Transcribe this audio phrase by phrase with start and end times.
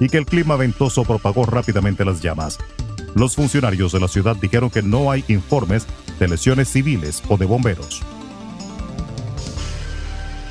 [0.00, 2.58] y que el clima ventoso propagó rápidamente las llamas.
[3.14, 5.86] Los funcionarios de la ciudad dijeron que no hay informes
[6.18, 8.02] de lesiones civiles o de bomberos.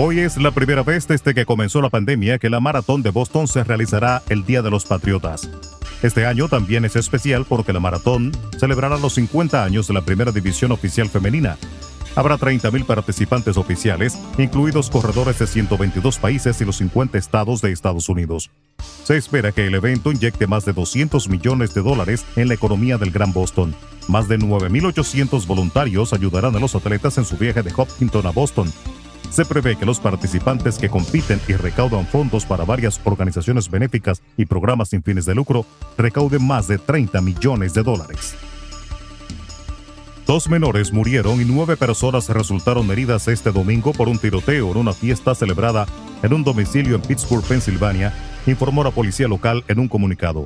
[0.00, 3.48] Hoy es la primera vez desde que comenzó la pandemia que la maratón de Boston
[3.48, 5.50] se realizará el Día de los Patriotas.
[6.04, 10.30] Este año también es especial porque la maratón celebrará los 50 años de la primera
[10.30, 11.58] división oficial femenina,
[12.18, 18.08] Habrá 30.000 participantes oficiales, incluidos corredores de 122 países y los 50 estados de Estados
[18.08, 18.50] Unidos.
[19.04, 22.98] Se espera que el evento inyecte más de 200 millones de dólares en la economía
[22.98, 23.72] del Gran Boston.
[24.08, 28.72] Más de 9.800 voluntarios ayudarán a los atletas en su viaje de Hopkinton a Boston.
[29.30, 34.46] Se prevé que los participantes que compiten y recaudan fondos para varias organizaciones benéficas y
[34.46, 35.64] programas sin fines de lucro
[35.96, 38.34] recauden más de 30 millones de dólares.
[40.26, 44.92] Dos menores murieron y nueve personas resultaron heridas este domingo por un tiroteo en una
[44.92, 45.86] fiesta celebrada
[46.22, 48.12] en un domicilio en Pittsburgh, Pensilvania,
[48.46, 50.42] informó la policía local en un comunicado.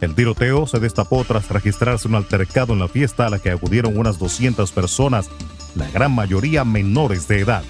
[0.00, 3.98] El tiroteo se destapó tras registrarse un altercado en la fiesta a la que acudieron
[3.98, 5.28] unas 200 personas,
[5.74, 7.62] la gran mayoría menores de edad.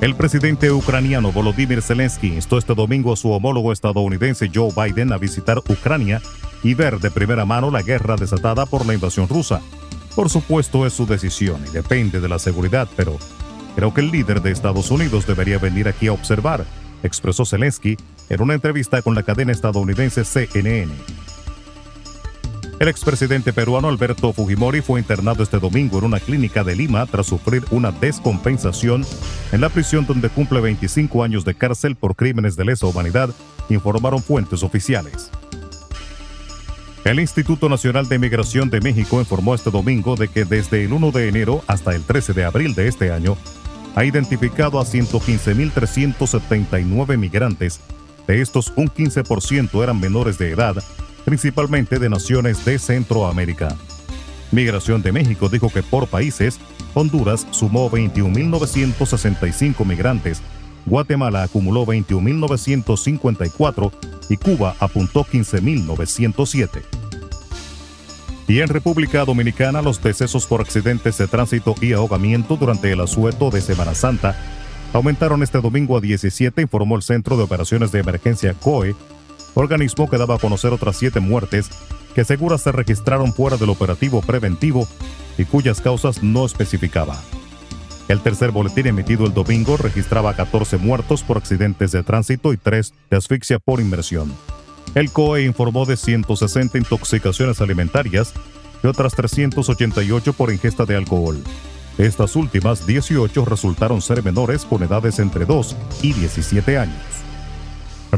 [0.00, 5.18] El presidente ucraniano Volodymyr Zelensky instó este domingo a su homólogo estadounidense Joe Biden a
[5.18, 6.22] visitar Ucrania
[6.62, 9.60] y ver de primera mano la guerra desatada por la invasión rusa.
[10.16, 13.18] Por supuesto es su decisión y depende de la seguridad, pero
[13.76, 16.64] creo que el líder de Estados Unidos debería venir aquí a observar,
[17.02, 17.98] expresó Zelensky
[18.30, 20.94] en una entrevista con la cadena estadounidense CNN.
[22.80, 27.26] El expresidente peruano Alberto Fujimori fue internado este domingo en una clínica de Lima tras
[27.26, 29.04] sufrir una descompensación
[29.52, 33.28] en la prisión donde cumple 25 años de cárcel por crímenes de lesa humanidad,
[33.68, 35.30] informaron fuentes oficiales.
[37.04, 41.10] El Instituto Nacional de Migración de México informó este domingo de que desde el 1
[41.10, 43.36] de enero hasta el 13 de abril de este año
[43.94, 47.78] ha identificado a 115.379 migrantes.
[48.26, 50.82] De estos, un 15% eran menores de edad
[51.30, 53.76] principalmente de naciones de Centroamérica.
[54.50, 56.58] Migración de México dijo que por países,
[56.92, 60.42] Honduras sumó 21.965 migrantes,
[60.86, 63.92] Guatemala acumuló 21.954
[64.28, 66.82] y Cuba apuntó 15.907.
[68.48, 73.50] Y en República Dominicana los decesos por accidentes de tránsito y ahogamiento durante el asueto
[73.50, 74.34] de Semana Santa
[74.92, 78.96] aumentaron este domingo a 17, informó el Centro de Operaciones de Emergencia COE
[79.54, 81.70] organismo que daba a conocer otras siete muertes
[82.14, 84.86] que segura se registraron fuera del operativo preventivo
[85.38, 87.18] y cuyas causas no especificaba.
[88.08, 92.92] El tercer boletín emitido el domingo registraba 14 muertos por accidentes de tránsito y 3
[93.08, 94.32] de asfixia por inmersión.
[94.96, 98.32] El COE informó de 160 intoxicaciones alimentarias
[98.82, 101.40] y otras 388 por ingesta de alcohol.
[101.98, 107.19] Estas últimas 18 resultaron ser menores con edades entre 2 y 17 años.